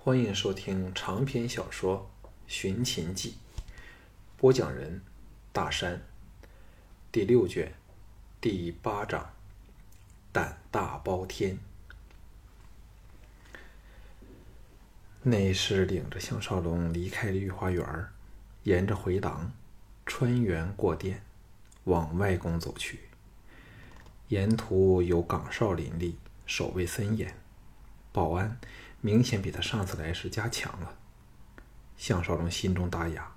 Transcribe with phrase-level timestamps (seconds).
[0.00, 2.08] 欢迎收听长篇小说
[2.46, 3.36] 《寻秦记》，
[4.36, 5.02] 播讲人：
[5.52, 6.00] 大山。
[7.10, 7.74] 第六卷
[8.40, 9.28] 第八章：
[10.32, 11.58] 胆大包天。
[15.24, 18.06] 内侍领着项少龙离开御花园，
[18.62, 19.52] 沿着回廊
[20.06, 21.22] 穿园过殿，
[21.84, 23.00] 往外宫走去。
[24.28, 27.36] 沿途有岗哨林立，守卫森严，
[28.12, 28.58] 保安
[29.00, 30.94] 明显比他上次来时加强了。
[31.96, 33.32] 项少龙心中大哑，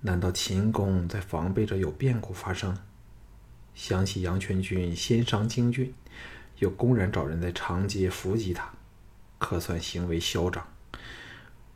[0.00, 2.76] 难道秦公在防备着有变故发生？
[3.74, 5.94] 想起杨全军先伤京俊，
[6.58, 8.72] 又公然找人在长街伏击他，
[9.38, 10.66] 可算行为嚣张。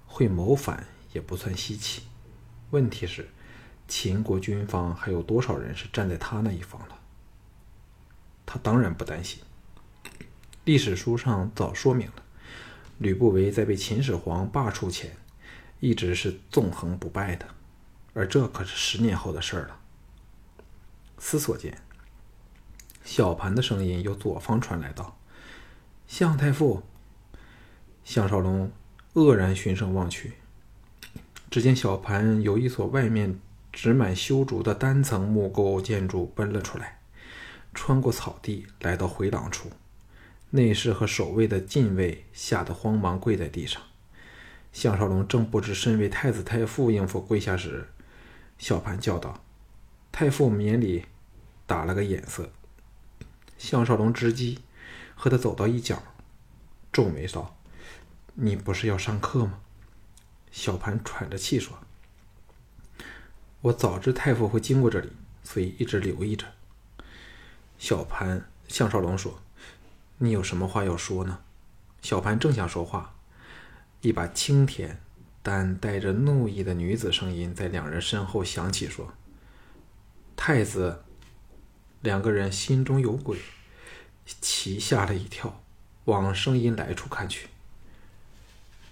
[0.06, 2.02] 会谋反也不算稀奇。
[2.70, 3.28] 问题是，
[3.86, 6.94] 秦国军方还有多少人是站在他那一方的？
[8.44, 9.42] 他当然不担心。
[10.64, 12.24] 历史书上早说明了，
[12.98, 15.16] 吕不韦在被秦始皇罢黜前，
[15.80, 17.46] 一直是纵横不败的，
[18.14, 19.80] 而这可是十年后的事儿了。
[21.18, 21.76] 思索间，
[23.04, 25.18] 小盘的声音由左方传来道
[26.06, 26.82] ：“向太傅。”
[28.04, 28.70] 项少龙
[29.14, 30.34] 愕然循声望去，
[31.50, 33.40] 只见小盘由一所外面
[33.72, 37.00] 植满修竹的单层木构建筑奔了出来。
[37.74, 39.70] 穿过草地，来到回廊处，
[40.50, 43.82] 内侍和守卫的禁卫吓得慌忙跪在地上。
[44.72, 47.88] 项少龙正不知身为太子太傅应否跪下时，
[48.58, 49.42] 小盘叫道
[50.12, 51.06] ：“太傅免礼。”
[51.66, 52.52] 打了个眼色。
[53.58, 54.60] 项少龙直击，
[55.16, 56.00] 和他走到一角，
[56.92, 57.58] 皱眉道
[58.34, 59.58] ：“你不是要上课吗？”
[60.52, 61.76] 小盘喘着气说
[63.62, 65.10] ：“我早知太傅会经过这里，
[65.42, 66.46] 所以一直留意着。”
[67.78, 69.42] 小盘向少龙说
[70.18, 71.40] ：“你有什么话要说呢？”
[72.02, 73.16] 小盘正想说话，
[74.00, 75.00] 一把清甜
[75.42, 79.14] 但带着怒意的女子声音在两人身后响起，说
[80.36, 81.02] ：“太子。”
[82.02, 83.38] 两个人心中有鬼，
[84.40, 85.62] 齐吓了一跳，
[86.04, 87.48] 往声音来处看去。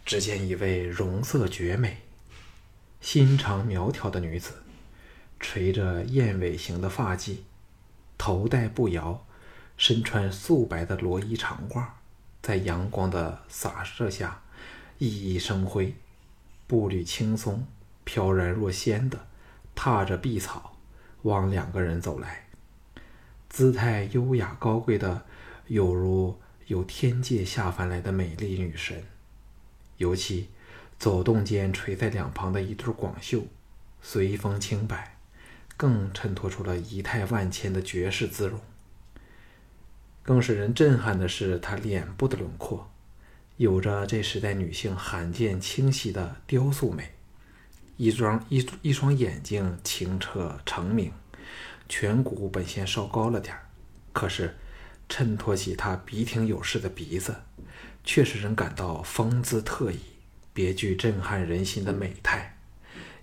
[0.04, 1.98] 只见一位容色绝美、
[3.00, 4.64] 心肠苗条的女子，
[5.38, 7.36] 垂着燕尾形的发髻。
[8.18, 9.24] 头戴步摇，
[9.76, 11.84] 身穿素白的罗衣长褂，
[12.40, 14.42] 在阳光的洒射下
[14.98, 15.94] 熠熠生辉，
[16.66, 17.66] 步履轻松，
[18.04, 19.26] 飘然若仙的
[19.74, 20.76] 踏着碧草
[21.22, 22.46] 往两个人走来，
[23.48, 25.24] 姿态优雅高贵的，
[25.66, 29.04] 有如由天界下凡来的美丽女神。
[29.96, 30.50] 尤其
[30.98, 33.46] 走动间垂在两旁的一对广袖，
[34.02, 35.18] 随风轻摆。
[35.76, 38.60] 更衬托出了仪态万千的绝世姿容。
[40.24, 42.90] 更使人震撼的是，她脸部的轮廓，
[43.58, 47.10] 有着这时代女性罕见清晰的雕塑美。
[47.98, 51.12] 一双一一双眼睛清澈澄明，
[51.90, 53.54] 颧骨本先稍高了点
[54.14, 54.56] 可是
[55.10, 57.36] 衬托起她鼻挺有势的鼻子，
[58.02, 59.98] 却使人感到风姿特异，
[60.54, 62.56] 别具震撼人心的美态。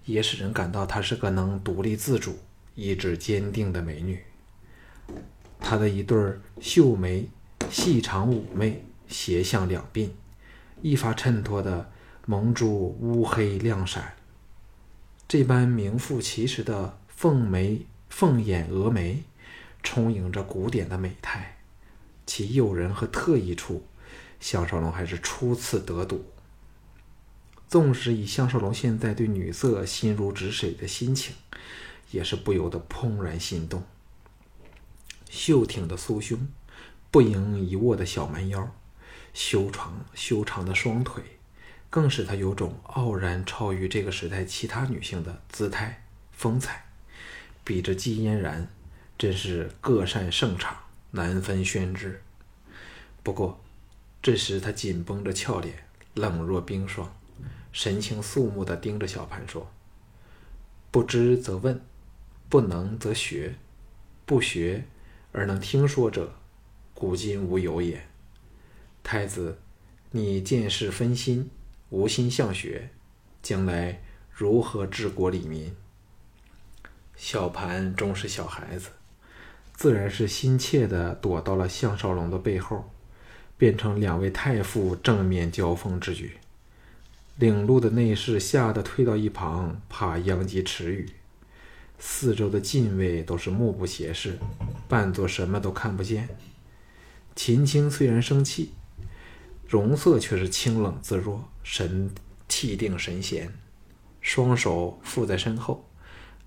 [0.06, 2.38] 也使人感到她是个能独立自主、
[2.76, 4.24] 意志坚定的美女。
[5.62, 6.18] 她的一对
[6.60, 7.30] 秀眉
[7.70, 10.10] 细长妩媚，斜向两鬓，
[10.82, 11.90] 一发衬托的
[12.26, 14.16] 蒙珠乌黑亮闪。
[15.28, 19.24] 这般名副其实的凤眉凤眼峨眉，
[19.82, 21.60] 充盈着古典的美态，
[22.26, 23.86] 其诱人和特异处，
[24.42, 26.26] 项少龙还是初次得睹。
[27.70, 31.34] 纵使以项少龙现在对女色心如止水的心情，
[32.12, 33.82] 也是不由得怦然心动。
[35.32, 36.38] 秀挺的酥胸，
[37.10, 38.70] 不盈一握的小蛮腰，
[39.34, 41.24] 修长修长的双腿，
[41.90, 46.86] 更使她有种傲然超于这个时代其他女性的姿态风采。
[47.64, 48.68] 比着季嫣然，
[49.18, 50.78] 真是各擅胜场，
[51.12, 52.20] 难分轩轾。
[53.24, 53.64] 不过，
[54.22, 57.10] 这时她紧绷着俏脸，冷若冰霜。
[57.72, 59.72] 神情肃穆地盯着小盘说
[60.92, 61.80] ：“不知则问，
[62.50, 63.56] 不能则学。
[64.26, 64.86] 不学
[65.32, 66.34] 而能听说者，
[66.94, 68.06] 古今无有也。
[69.04, 69.58] 太子，
[70.12, 71.50] 你见事分心，
[71.90, 72.90] 无心向学，
[73.42, 74.02] 将来
[74.32, 75.74] 如何治国理民？”
[77.16, 78.90] 小盘终是小孩子，
[79.74, 82.92] 自然是心切的躲到了项少龙的背后，
[83.58, 86.38] 变成两位太傅正面交锋之举。
[87.38, 91.10] 领路的内侍吓得退到一旁，怕殃及池鱼。
[92.04, 94.40] 四周的禁卫都是目不斜视，
[94.90, 96.28] 扮作什么都看不见。
[97.36, 98.74] 秦青虽然生气，
[99.68, 102.10] 容色却是清冷自若，神
[102.50, 103.54] 气定神闲，
[104.20, 105.88] 双手负在身后，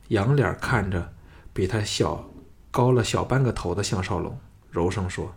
[0.09, 1.13] 仰脸看着
[1.53, 2.29] 比他小
[2.73, 4.37] 高了小半个头的项少龙，
[4.73, 5.37] 柔声说：“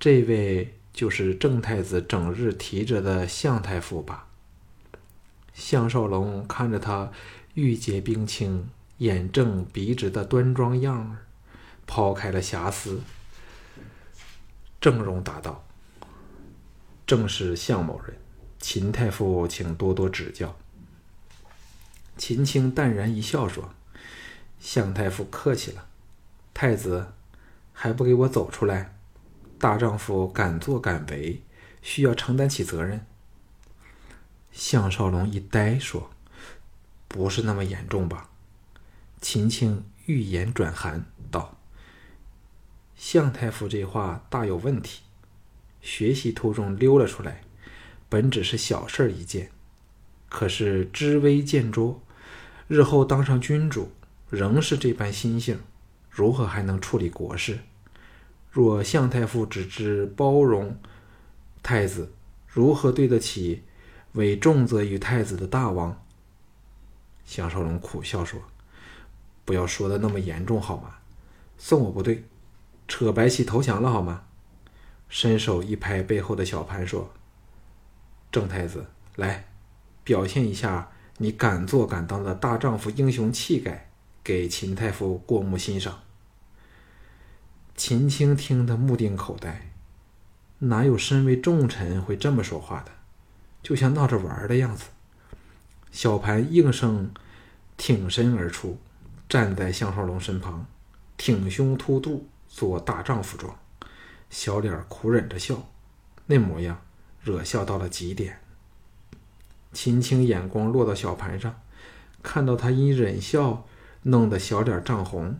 [0.00, 4.26] 这位就是郑太子整日提着的项太傅吧？”
[5.54, 7.12] 项少龙看着他
[7.54, 8.68] 玉洁冰清、
[9.00, 11.24] 眼正鼻直的端庄样儿，
[11.86, 13.00] 抛开了遐思，
[14.78, 15.64] 正容答道。
[17.06, 18.14] 正是向某人，
[18.58, 20.54] 秦太傅，请多多指教。
[22.18, 23.72] 秦青淡然一笑说
[24.60, 25.86] ：“向太傅客气了，
[26.52, 27.14] 太子
[27.72, 28.94] 还不给我走出来？
[29.58, 31.42] 大丈夫敢作敢为，
[31.80, 33.06] 需要承担起责任。”
[34.52, 36.10] 项少龙一呆说
[37.08, 38.26] ：“不是那么严重吧？”
[39.20, 41.58] 秦青欲言转寒道
[42.96, 45.02] ：“向太傅这话大有问题。”
[45.82, 47.42] 学习途中溜了出来，
[48.08, 49.50] 本只是小事一件，
[50.28, 52.02] 可是知微见拙，
[52.68, 53.90] 日后当上君主，
[54.28, 55.60] 仍是这般心性，
[56.10, 57.60] 如何还能处理国事？
[58.50, 60.76] 若向太傅只知包容
[61.62, 62.12] 太子，
[62.46, 63.62] 如何对得起
[64.12, 66.04] 为重责于太子的大王？
[67.24, 68.42] 项少龙苦笑说
[69.44, 70.96] ：“不要说的那么严重好吗？
[71.58, 72.24] 送我不对，
[72.88, 74.22] 扯白旗投降了好吗？”
[75.08, 77.12] 伸手一拍背后的小盘，说
[78.30, 79.46] ：“郑太子，来，
[80.04, 83.90] 表现一下你敢做敢当的大丈夫英雄气概，
[84.22, 86.00] 给秦太傅过目欣赏。”
[87.76, 89.72] 秦青听得目定口呆，
[90.58, 92.92] 哪有身为重臣会这么说话的？
[93.62, 94.84] 就像闹着玩的样子。
[95.90, 97.12] 小盘应声
[97.76, 98.78] 挺身而出，
[99.30, 100.66] 站在项少龙身旁，
[101.16, 103.56] 挺胸凸肚，做大丈夫状。
[104.28, 105.70] 小脸苦忍着笑，
[106.26, 106.82] 那模样
[107.22, 108.40] 惹笑到了极点。
[109.72, 111.60] 秦青眼光落到小盘上，
[112.24, 113.68] 看到他因忍笑
[114.02, 115.38] 弄得小脸涨红，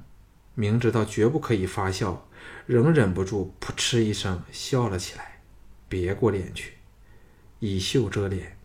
[0.55, 2.29] 明知道绝不可以发笑，
[2.67, 5.41] 仍忍不住扑哧一声笑了起来，
[5.89, 6.75] 别过脸去，
[7.59, 8.57] 以袖遮脸。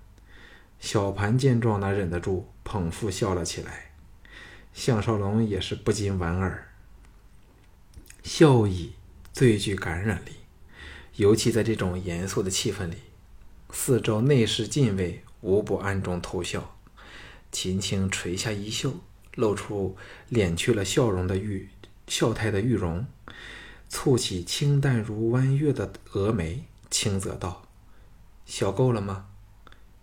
[0.80, 3.85] 小盘见状哪忍得住，捧腹笑了起来。
[4.76, 6.72] 项少龙也是不禁莞尔，
[8.22, 8.94] 笑意。
[9.34, 10.32] 最具感染力，
[11.18, 12.96] 尤其在这种严肃的气氛里，
[13.70, 16.78] 四周内侍禁卫无不暗中偷笑。
[17.52, 18.94] 秦青垂下衣袖，
[19.36, 19.98] 露出
[20.32, 21.68] 敛去了笑容的玉
[22.08, 23.06] 笑态的玉容，
[23.90, 27.64] 蹙起清淡如弯月的蛾眉，轻啧道
[28.48, 29.28] ：“笑够了吗？”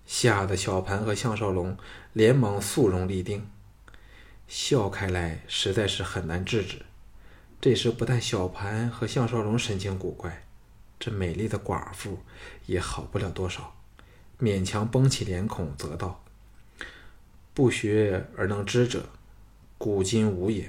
[0.05, 1.75] 吓得小盘和项少龙
[2.13, 3.47] 连忙肃容立定，
[4.55, 6.83] 笑开来实在是很难制止。
[7.59, 10.45] 这时，不但小盘和项少龙神情古怪，
[11.01, 12.19] 这美丽的寡妇
[12.67, 13.75] 也好不了多少，
[14.39, 16.23] 勉强绷起脸孔，则道
[17.55, 19.09] ：“不学而能知者，
[19.79, 20.67] 古今无也；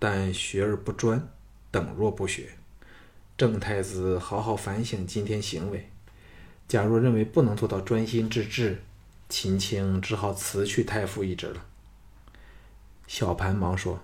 [0.00, 1.28] 但学而不专，
[1.70, 2.48] 等若不学。
[3.38, 5.88] 郑太子好好反省今天行为，
[6.66, 8.82] 假若认为不能做到专心致志，
[9.28, 11.66] 秦青只好辞去太傅一职了。”
[13.06, 14.02] 小盘忙说：“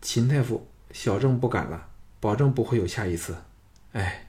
[0.00, 1.88] 秦太傅。”小郑不敢了，
[2.18, 3.36] 保证不会有下一次。
[3.92, 4.28] 哎，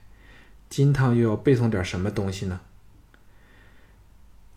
[0.70, 2.60] 金汤又要背诵点什么东西呢？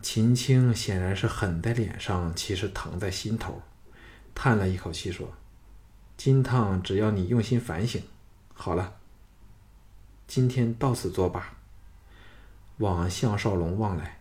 [0.03, 3.63] 秦青显然是狠在脸上，其实疼在心头，
[4.36, 5.34] 叹了一口气说
[6.15, 8.03] ：“金汤，只要你用心反省，
[8.53, 8.98] 好了，
[10.27, 11.58] 今天到此作罢。”
[12.77, 14.20] 往项少龙望来，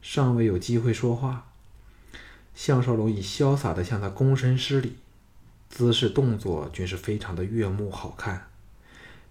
[0.00, 1.51] 尚未有机会说话，
[2.54, 4.96] 项少龙已潇洒的向他躬身施礼。
[5.68, 8.48] 姿势动作均是非常的悦目好看，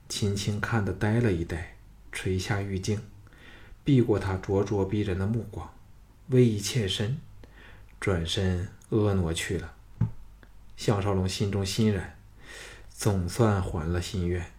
[0.10, 1.76] 秦青看得呆了一呆，
[2.12, 3.00] 垂下玉镜，
[3.84, 5.72] 避过他灼灼逼人的目光，
[6.30, 7.20] 微一欠身，
[8.00, 9.74] 转身婀娜去了。
[10.76, 12.18] 项少龙心中欣然，
[12.90, 14.52] 总算还了心愿，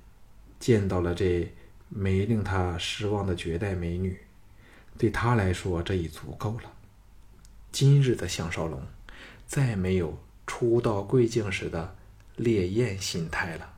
[0.61, 1.53] 见到了这
[1.89, 4.21] 没令他失望的绝代美女，
[4.97, 6.73] 对他来说这已足够了。
[7.73, 8.83] 今日的项少龙，
[9.47, 10.19] 再没有。
[10.45, 11.97] 初到贵境时的
[12.37, 13.75] 烈焰心态了。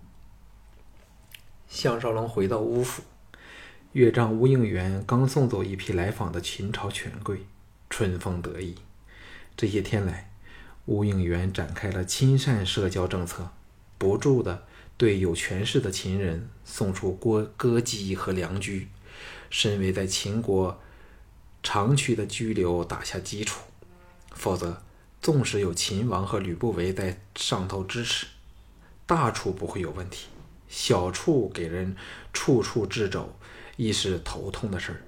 [1.68, 3.02] 项少龙回到乌府，
[3.92, 7.42] 岳丈吴应元刚送走一批来访的秦朝权贵，
[7.88, 8.74] 春风得意。
[9.56, 10.32] 这些天来，
[10.86, 13.50] 吴应元展开了亲善社交政策，
[13.96, 14.64] 不住的
[14.96, 18.88] 对有权势的秦人送出歌歌姬和良驹，
[19.48, 20.80] 身为在秦国
[21.62, 23.60] 长期的居留打下基础。
[24.44, 24.82] 否则。
[25.22, 28.26] 纵使有秦王和吕不韦在上头支持，
[29.06, 30.26] 大处不会有问题，
[30.68, 31.96] 小处给人
[32.30, 33.34] 处处掣肘，
[33.78, 35.00] 亦是头痛的事儿。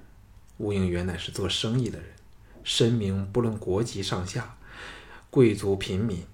[0.57, 2.09] 吴应元乃是做生意的人，
[2.65, 4.57] 深明不论国籍上下、
[5.29, 6.25] 贵族平民，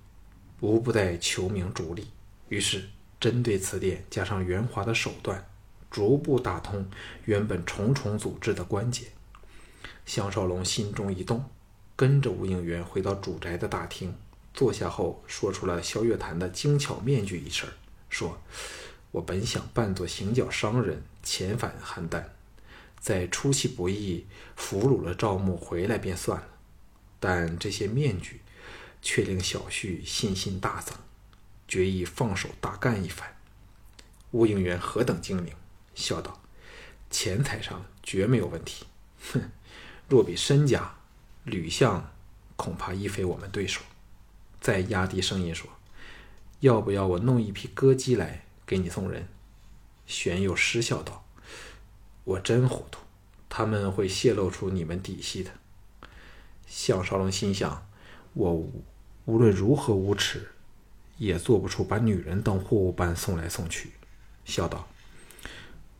[0.60, 2.06] 无不在求名逐利。
[2.50, 2.84] 于是，
[3.18, 5.44] 针对此点，加上圆滑的手段，
[5.90, 6.88] 逐步打通
[7.24, 9.06] 原本重重组织的关节。
[10.06, 11.44] 项少龙心中一动，
[11.94, 14.14] 跟着吴应元回到主宅的大厅，
[14.54, 17.66] 坐下后说出了萧月潭的精巧面具一事
[18.08, 18.40] 说
[19.12, 22.24] ：“我本想扮作行脚商人遣返邯郸，
[22.98, 26.48] 在出其不意俘虏了赵牧回来便算了，
[27.20, 28.40] 但这些面具
[29.00, 30.96] 却令小婿信心大增，
[31.68, 33.36] 决意放手大干一番。”
[34.32, 35.54] 吴应元何等精明，
[35.94, 36.40] 笑道
[37.10, 38.86] ：“钱财上绝没有问题。”
[39.32, 39.42] 哼。
[40.08, 40.94] 若比身家，
[41.44, 42.12] 吕相
[42.56, 43.80] 恐怕亦非我们对手。
[44.60, 45.68] 再压低声音说
[46.60, 49.26] ：“要不要我弄一批歌姬来给你送人？”
[50.06, 51.24] 玄又失笑道
[52.24, 53.00] ：“我真糊涂，
[53.48, 55.50] 他们会泄露出你们底细的。”
[56.66, 57.86] 项少龙心想
[58.34, 58.52] ：“我
[59.24, 60.48] 无论如何无耻，
[61.18, 63.92] 也做不出把女人当货物般送来送去。”
[64.44, 64.88] 笑道。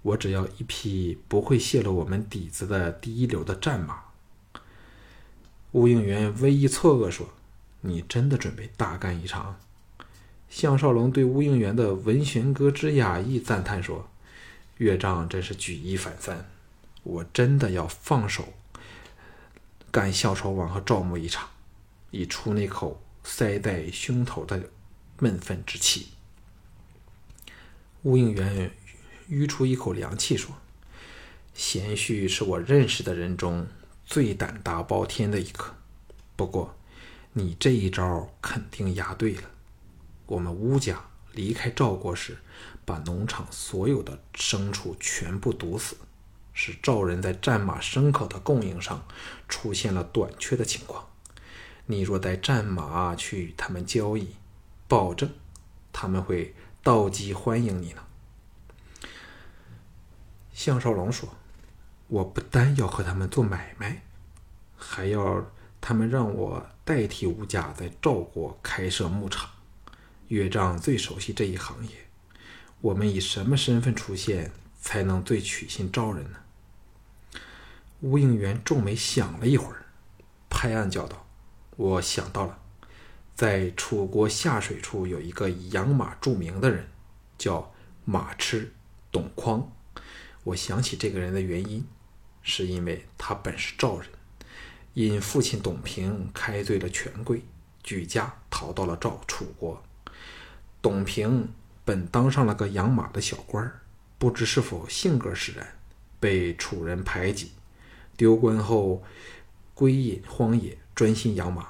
[0.03, 4.03] 我只要一匹不会泄露我们底子的第一流的战马。
[5.73, 7.29] 吴应元微一错愕说
[7.83, 9.59] ：“你真的准备大干一场？”
[10.49, 14.09] 项少龙对吴应元的文弦歌之雅意赞叹说
[14.79, 16.49] ：“岳丈真是举一反三，
[17.03, 18.53] 我真的要放手
[19.91, 21.49] 干萧朝王和赵牧一场，
[22.11, 24.71] 以出那口塞在胸头的
[25.19, 26.09] 闷愤之气。”
[28.03, 28.71] 吴应元。
[29.29, 30.55] 吁出一口凉气，说
[31.55, 33.67] ：“贤婿是我认识的人中
[34.13, 35.75] 最胆大包天的一个。
[36.37, 36.77] 不过，
[37.33, 39.49] 你这一招肯定押对了。
[40.27, 41.03] 我们乌家
[41.33, 42.37] 离开赵国时，
[42.85, 45.97] 把农场所有的牲畜全部毒死，
[46.53, 49.03] 使赵人在战马、牲口的供应上
[49.49, 51.09] 出现了短缺的情况。
[51.87, 54.37] 你若带战马去与他们交易，
[54.87, 55.31] 保证
[55.91, 58.03] 他们会倒机欢迎你呢。”
[60.53, 61.31] 项少龙说
[62.13, 64.03] ：“我不单要和他们做买卖，
[64.77, 65.51] 还要
[65.81, 69.49] 他们让我代替吴家在赵国开设牧场。
[70.29, 71.93] 岳丈最熟悉这一行业，
[72.83, 76.39] 我们以什么身份出现，才能最取信赵人呢？”
[78.01, 79.87] 吴应元皱眉想了一会儿，
[80.51, 81.27] 拍案叫道
[81.77, 82.59] ：“我想到了，
[83.35, 86.87] 在楚国下水处有一个养马著名的人，
[87.39, 87.73] 叫
[88.05, 88.75] 马痴
[89.11, 89.73] 董匡。”
[90.45, 91.87] 我想起这个人的原因，
[92.43, 94.09] 是因为他本是赵人，
[94.95, 97.43] 因父亲董平开罪了权贵，
[97.83, 99.83] 举家逃到了赵楚国。
[100.81, 101.49] 董平
[101.85, 103.73] 本当上了个养马的小官
[104.19, 105.77] 不知是否性格使然，
[106.19, 107.53] 被楚人排挤，
[108.17, 109.03] 丢官后
[109.75, 111.69] 归隐荒野，专心养马。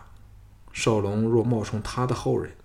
[0.73, 2.57] 少龙若冒充他的后人，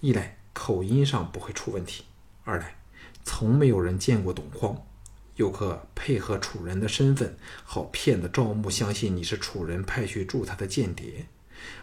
[0.00, 2.04] 一来口音上不会出问题，
[2.44, 2.76] 二来
[3.24, 4.86] 从没有人见过董匡。
[5.36, 11.26] 又可配合楚人的身份，好骗得赵牧相信你是楚人派去助他的间谍。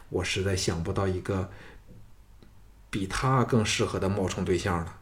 [0.10, 1.50] 我实在想不到一个
[2.90, 5.00] 比他更适合的冒充对象了。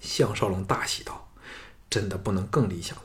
[0.00, 1.30] 项少龙大喜道
[1.88, 3.04] ：“真的不能更理想了。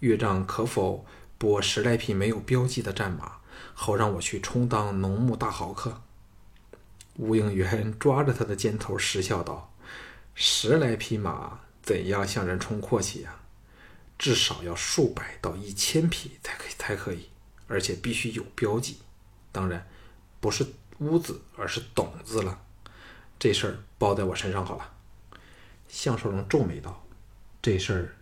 [0.00, 1.04] 岳丈可否
[1.36, 3.38] 拨十来匹没有标记的战马，
[3.74, 6.02] 好让我去充当农牧大豪客？”
[7.16, 9.72] 吴应元抓着他的肩头失笑道
[10.34, 13.34] ：“十来匹马。”怎样向人充阔气呀？
[14.16, 17.28] 至少要数百到一千匹才可以，才可以，
[17.66, 18.98] 而且必须有标记。
[19.50, 19.84] 当然，
[20.38, 20.64] 不是
[21.00, 22.62] 屋子，而是董字了。
[23.40, 24.92] 这事儿包在我身上好了。
[25.88, 27.04] 项少龙皱眉道
[27.60, 28.16] ：“这事儿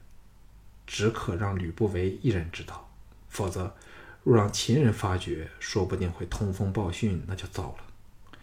[0.87, 2.91] 只可让吕不韦一人知道，
[3.29, 3.77] 否则
[4.23, 8.39] 若让秦人发觉，说不定会通风报讯，那就糟了。”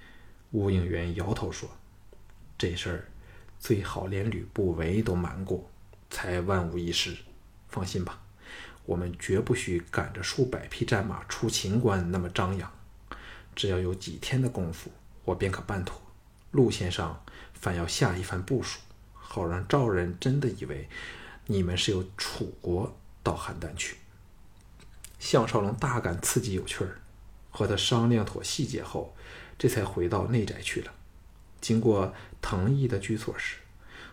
[0.53, 1.67] 吴应元摇头说
[2.59, 3.05] ：“这事儿。”
[3.65, 5.67] 最好连吕不韦都瞒过，
[6.11, 7.17] 才万无一失。
[7.67, 8.21] 放心吧，
[8.85, 12.71] 我们绝不许赶着数百匹战马出秦关那么张扬。
[13.55, 14.91] 只要有几天的功夫，
[15.23, 15.99] 我便可办妥。
[16.51, 18.79] 路线上反要下一番部署，
[19.15, 20.87] 好让赵人真的以为
[21.47, 23.97] 你们是由楚国到邯郸去。
[25.17, 26.99] 项少龙大感刺激有趣儿，
[27.49, 29.15] 和他商量妥细节后，
[29.57, 30.93] 这才回到内宅去了。
[31.65, 33.55] 经过藤毅的居所时，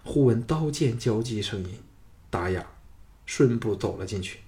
[0.03, 1.83] 忽闻刀剑交击声音，
[2.31, 2.67] 达雅
[3.27, 4.39] 顺步走了进去。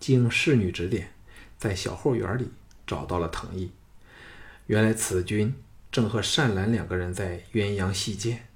[0.00, 1.12] 经侍女指点，
[1.56, 2.50] 在小后园里
[2.84, 3.70] 找到了藤毅。
[4.66, 5.54] 原来此君
[5.92, 8.48] 正和善兰两个人在鸳鸯戏剑。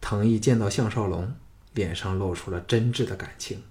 [0.00, 1.34] 藤毅见到项少龙，
[1.74, 3.62] 脸上露出了真挚的感情。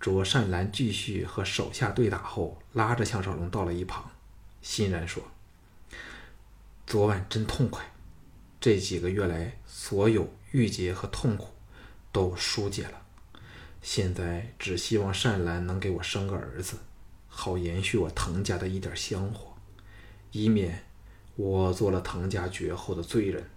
[0.00, 4.10] 卓善兰继续和手下对打后，拉着项少龙到了一旁，
[4.62, 5.22] 欣然说
[6.86, 7.82] ：“昨晚真痛快，
[8.60, 11.48] 这几个月来所有郁结和痛苦
[12.12, 13.02] 都疏解了。
[13.80, 16.76] 现在只希望善兰能给我生个儿子，
[17.28, 19.54] 好延续我滕家的一点香火，
[20.32, 20.84] 以免
[21.36, 23.48] 我做了滕家绝后的罪人。”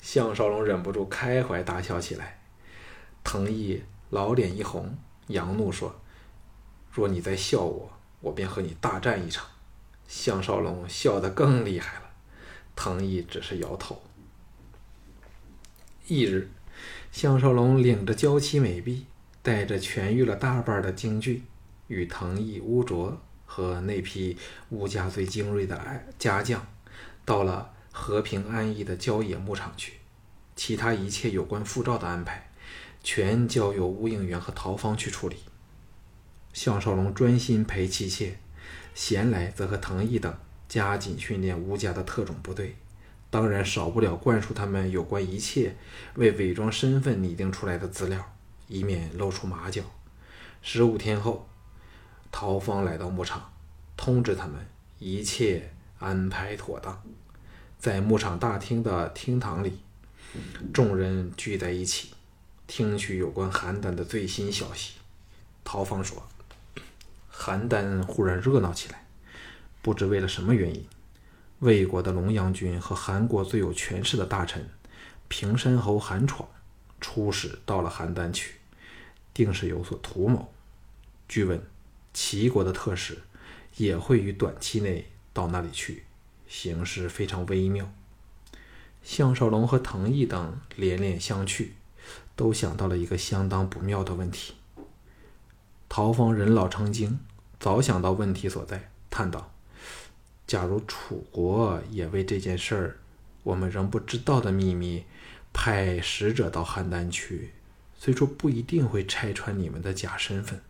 [0.00, 2.40] 项少龙忍不住开怀大笑起来，
[3.24, 4.96] 藤毅老脸一红。
[5.26, 6.00] 杨怒说
[6.90, 9.46] ：“若你再笑我，我便和你大战一场。”
[10.08, 12.09] 项少龙笑得更厉害了，
[12.80, 14.00] 藤毅只是摇头。
[16.08, 16.48] 翌日，
[17.12, 19.04] 项少龙领着娇妻美婢，
[19.42, 21.42] 带着痊愈了大半的京剧，
[21.88, 24.34] 与藤毅、乌卓和那批
[24.70, 25.78] 乌家最精锐的
[26.18, 26.66] 家将，
[27.26, 29.98] 到了和平安逸的郊野牧场去。
[30.56, 32.50] 其他一切有关复照的安排。
[33.02, 35.36] 全交由吴应元和陶芳去处理。
[36.54, 38.38] 项少龙专心陪妻妾，
[38.94, 40.34] 闲来则和藤毅等
[40.70, 42.76] 加紧训练吴家的特种部队，
[43.28, 45.74] 当然少不了灌输他们有关一切
[46.14, 48.24] 为伪装身份拟定出来的资料，
[48.68, 49.82] 以免露出马脚。
[50.62, 51.48] 十五天后，
[52.30, 53.52] 陶芳来到牧场，
[53.96, 54.64] 通知他们
[55.00, 57.02] 一切安排妥当。
[57.80, 59.80] 在牧场大厅的厅堂里，
[60.72, 62.10] 众人聚在一起。
[62.68, 64.92] 听取有关邯郸的最新消息，
[65.64, 66.22] 陶芳说
[67.34, 69.04] ：“邯郸忽然热闹起来，
[69.82, 70.86] 不知为了什么原因。
[71.60, 74.68] 魏国的龙阳君和韩国最有权势的大臣
[75.28, 76.48] 平山侯韩闯
[77.00, 78.54] 出使到了邯郸去，
[79.34, 80.52] 定是有所图谋。
[81.28, 81.62] 据闻
[82.12, 83.18] 齐国的特使
[83.76, 86.04] 也会于短期内到那里去，
[86.48, 87.92] 形势非常微妙。”
[89.02, 91.70] 项少龙和藤毅等连连相觑。
[92.34, 94.54] 都想到了一个相当不妙的问题。
[95.90, 97.20] 陶方人老成精，
[97.58, 99.52] 早想到问题所在，叹道
[100.50, 102.98] ：“假如楚国也为这件事儿，
[103.44, 105.04] 我们仍不知道的秘密，
[105.52, 107.52] 派使者到邯郸去，
[107.96, 110.60] 虽说不一定会拆穿你们的假身份，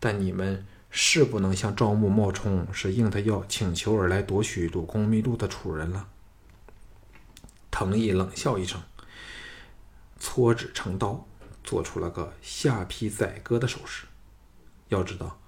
[0.00, 6.08] 但你们是不能向赵牧冒充是应他要请求而来夺取鲁公秘录的楚人了。”
[7.70, 8.80] 藤毅冷笑一声。
[10.18, 11.26] 搓指成刀，
[11.62, 14.06] 做出了个下劈宰割的手势。
[14.88, 15.38] 要知道，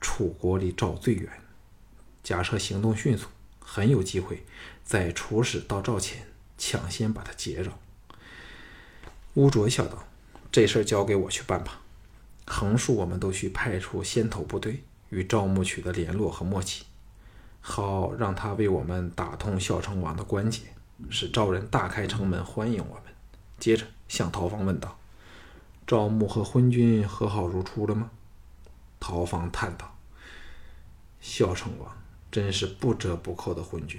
[0.00, 1.30] 楚国离赵最远，
[2.26, 3.28] 假设行动迅速，
[3.60, 4.44] 很有机会
[4.82, 6.26] 在楚使到赵前
[6.58, 7.70] 抢先把他截着。
[9.34, 10.08] 乌卓笑道
[10.50, 11.82] ：“这事儿交给我去办吧。
[12.44, 16.86] 横竖我们都需派出先头部队与赵牧取得联络和默契，
[17.60, 20.62] 好让他为我们打通孝成王的关节，
[21.08, 23.04] 使赵人大开城门欢迎我们。”
[23.60, 23.86] 接着。
[24.08, 24.98] 向陶方问道
[25.86, 28.10] ：“赵牧和昏君和好如初了吗？”
[28.98, 29.96] 陶方叹道
[31.22, 31.96] ：“孝成王
[32.36, 33.98] 真是不折不扣的昏君。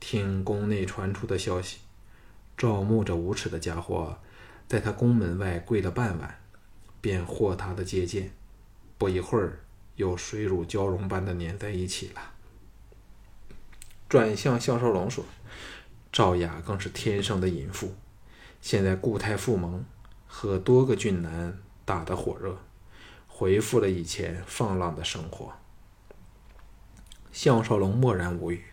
[0.00, 1.80] 听宫内传出的消息，
[2.56, 4.16] 赵牧这无耻的家伙，
[4.66, 6.40] 在他宫门外跪了半晚，
[7.02, 8.32] 便获他的接见，
[8.96, 9.60] 不一会儿
[9.96, 12.32] 又水乳交融般的粘在一起了。”
[14.08, 15.22] 转向项少龙说
[16.10, 17.94] ：“赵雅更是天生的淫妇。”
[18.62, 19.84] 现在固态复萌，
[20.26, 22.56] 和多个俊男打得火热，
[23.28, 25.52] 恢复了以前放浪的生活。
[27.32, 28.64] 项少龙默然无语。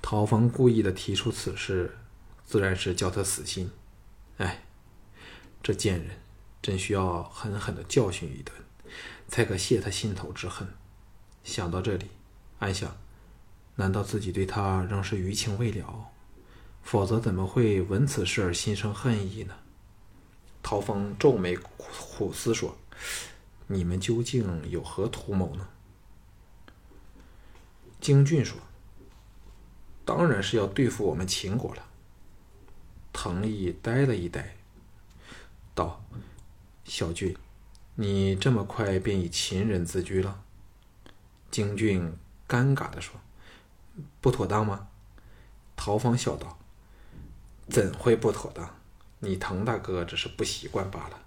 [0.00, 1.96] 陶芳故意的提出此事，
[2.46, 3.70] 自然是叫他死心。
[4.38, 4.64] 哎，
[5.62, 6.18] 这贱人
[6.62, 8.54] 真需要狠狠的教训一顿，
[9.28, 10.68] 才可泄他心头之恨。
[11.42, 12.06] 想到这里，
[12.60, 12.96] 暗想：
[13.76, 16.06] 难道自己对他仍是余情未了？
[16.82, 19.54] 否则怎么会闻此事而心生恨意呢？
[20.62, 22.76] 陶峰皱眉苦思说
[23.68, 25.68] ：“你们究竟有何图谋呢？”
[28.00, 28.58] 京俊说
[30.04, 31.84] ：“当然是要对付我们秦国了。”
[33.12, 34.56] 藤毅呆了一呆，
[35.74, 36.04] 道
[36.84, 37.36] ：“小俊，
[37.96, 40.42] 你这么快便以秦人自居了？”
[41.50, 42.12] 京俊
[42.46, 43.20] 尴尬的说
[44.20, 44.88] ：“不妥当吗？”
[45.74, 46.58] 陶芳笑道。
[47.68, 48.74] 怎会不妥当？
[49.18, 51.20] 你滕大哥只是不习惯罢了。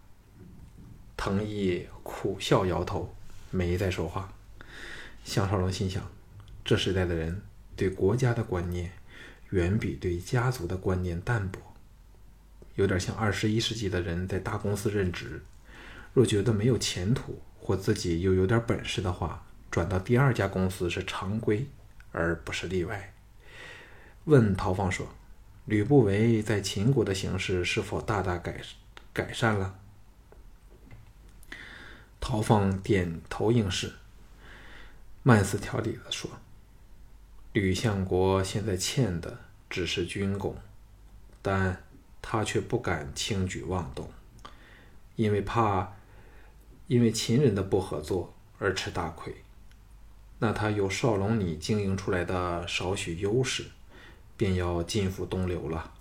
[1.16, 3.14] 滕毅苦笑摇头，
[3.52, 4.34] 没再说话。
[5.24, 6.02] 项少龙心想：
[6.64, 7.42] 这时代的人
[7.76, 8.92] 对国家的观念，
[9.50, 11.60] 远比对家族的观念淡薄，
[12.76, 15.42] 有点像二十一世纪的人在大公司任职，
[16.14, 21.68] 若觉得没有前途，或自己又有点本事的话，转到第二家公司是常规，
[22.12, 23.14] 而不是例外。
[24.26, 25.08] 问陶芳说。
[25.66, 28.60] 吕不韦在秦国的形势是否大大改
[29.14, 29.80] 改善了。
[32.20, 33.94] 陶放点头应是，
[35.22, 36.32] 慢丝条理的说
[37.54, 40.56] ：“吕相国现在欠的只是军功，
[41.42, 41.84] 但
[42.22, 44.10] 他却不敢轻举妄动，
[45.18, 45.94] 因为怕
[46.88, 49.36] 因为秦人的不合作而吃大亏。
[50.40, 53.66] 那他有少龙你经营出来的少许优势，
[54.38, 55.94] 便要尽付东流了。”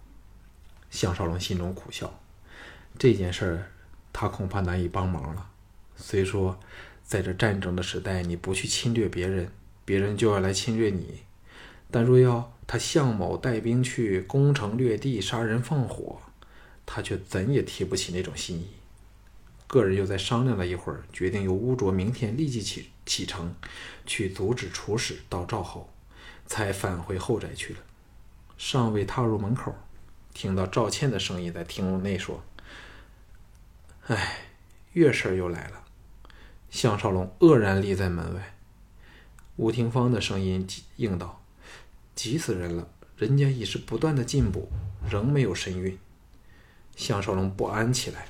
[0.89, 2.21] 项少龙心中苦笑，
[2.99, 3.71] 这件事儿
[4.13, 5.51] 他恐怕难以帮忙了。
[5.97, 6.59] 虽说
[7.05, 9.51] 在这战争的时代，你不去侵略别人，
[9.85, 11.23] 别人就要来侵略你；
[11.91, 16.21] 但若要他向某带兵去攻城略地、杀人放火，
[16.87, 18.69] 他却怎也提不起那种心意。
[19.67, 23.55] 个人又再商量了一会儿，决定由乌卓明天立即启启程，
[24.05, 25.93] 去阻止楚使到赵后，
[26.47, 27.81] 才返回后宅去了。
[28.59, 29.75] 尚未踏入门口。
[30.33, 32.43] 听到赵倩的声音在厅内说
[34.07, 34.39] ：“哎，
[34.93, 35.85] 月婶又来了。”
[36.71, 38.55] 项少龙愕然立在门外。
[39.57, 41.40] 吴廷芳的声音应道
[42.23, 44.69] ：“急死人了，人家已是不断的进步，
[45.11, 45.99] 仍没有身孕。”
[46.95, 48.27] 项少龙不安起来。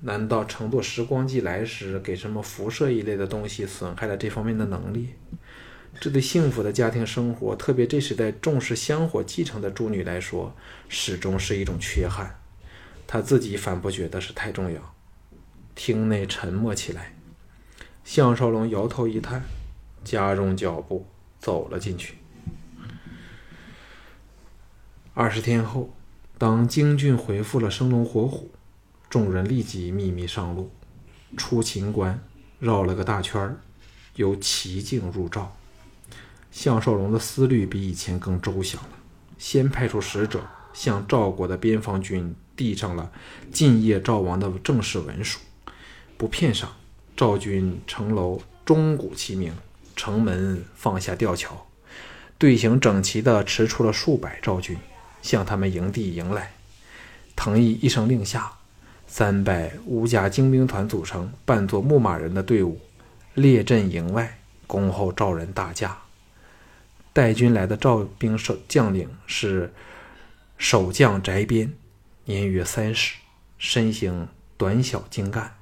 [0.00, 5.10] 难道乘坐时光机来时，给什么辐射一类的东西损害了这方面的能力？
[6.00, 10.52] 这对幸福的家庭生活，特别这时代重视香火继承的诸女来说，
[10.88, 12.40] 始终是一种缺憾。
[13.06, 14.94] 她自己反不觉得是太重要。
[15.76, 17.14] 厅内沉默起来，
[18.02, 19.44] 项少龙摇头一叹，
[20.02, 21.06] 加重脚步
[21.38, 22.16] 走了进去。
[25.18, 25.88] 二十天后，
[26.36, 28.50] 当京俊回复了生龙活虎，
[29.08, 30.70] 众人立即秘密上路，
[31.38, 32.22] 出秦关，
[32.58, 33.56] 绕了个大圈儿，
[34.16, 35.56] 由齐境入赵。
[36.50, 38.90] 项少龙的思虑比以前更周详了。
[39.38, 43.10] 先派出使者向赵国的边防军递上了
[43.50, 45.40] 晋谒赵王的正式文书。
[46.18, 46.70] 不片上，
[47.16, 49.54] 赵军城楼钟鼓齐鸣，
[49.96, 51.66] 城门放下吊桥，
[52.36, 54.76] 队形整齐地驰出了数百赵军，
[55.26, 56.52] 向他们营地迎来。
[57.34, 58.52] 藤毅一声令下，
[59.06, 62.80] 三百乌家精兵团组成，扮作牧马人的队伍，
[63.34, 65.98] 列阵营外，恭候赵人大驾。
[67.12, 69.72] 带军来的赵兵守将领是
[70.58, 71.72] 守将翟边，
[72.24, 73.16] 年约三十，
[73.58, 75.54] 身形短小精干，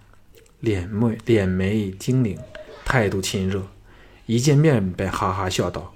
[0.61, 2.39] 脸眉脸眉精灵，
[2.85, 3.63] 态度亲热。
[4.27, 5.95] 一见面便哈哈笑道：“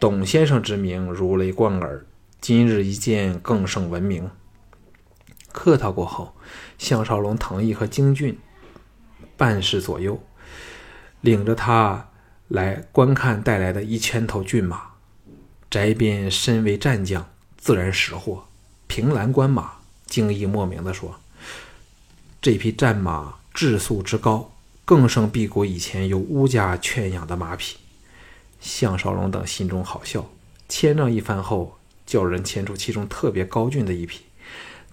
[0.00, 2.05] 董先生之名如雷贯耳，
[2.40, 4.30] 今日一见更胜闻名。”
[5.52, 6.34] 客套过后，
[6.78, 8.38] 项少龙、唐毅和京俊
[9.36, 10.22] 半世左右，
[11.20, 12.08] 领着他。
[12.48, 14.80] 来观看带来的一千头骏马，
[15.68, 18.44] 翟边身为战将，自然识货。
[18.86, 21.16] 凭栏观马，惊异莫名地说
[22.40, 24.52] ：“这匹战马质素之高，
[24.84, 27.78] 更胜敝国以前由乌家圈养的马匹。”
[28.62, 30.30] 项少龙等心中好笑，
[30.68, 31.75] 谦让一番后，
[32.06, 34.22] 叫人牵出其中特别高俊的一匹，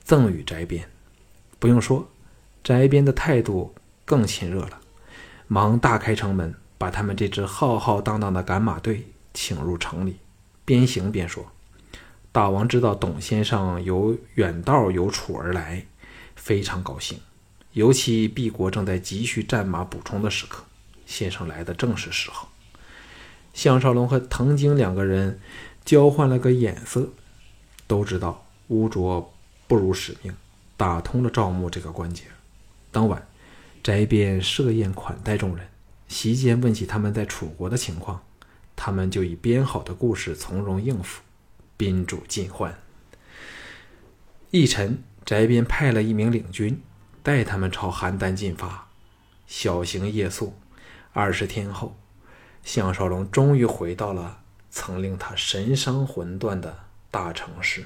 [0.04, 0.90] 赠与翟边。
[1.60, 2.10] 不用说，
[2.64, 3.74] 翟边的态度
[4.04, 4.82] 更亲热了，
[5.48, 6.54] 忙大开城门。
[6.76, 10.18] 把他们这支浩浩荡荡的赶马队请入城里，
[10.66, 11.50] 边行边说
[12.34, 15.86] ：“大王知道董先生由远道由楚而来，
[16.36, 17.18] 非常高兴。
[17.72, 20.66] 尤其敝国正在急需战马补充的时刻，
[21.06, 22.50] 先生来的正是时候。”
[23.54, 25.40] 项少龙和藤京两个人
[25.86, 27.10] 交换了个眼色，
[27.88, 29.34] 都知道乌卓
[29.68, 30.36] 不辱使命，
[30.78, 32.24] 打通了赵牧这个关节。
[32.92, 33.28] 当晚，
[33.84, 35.68] 翟边设宴款待众人。
[36.08, 38.22] 席间问起他们在楚国的情况，
[38.76, 41.22] 他们就以编好的故事从容应付，
[41.76, 42.78] 宾主尽欢。
[44.52, 46.82] 一晨，翟边派了一名领军
[47.24, 48.90] 带他们朝邯郸进发，
[49.48, 50.54] 小行夜宿。
[51.12, 51.98] 二十天后，
[52.64, 54.43] 项少龙终于回到了
[54.76, 56.76] 曾令他神伤魂断的
[57.12, 57.86] 大城市。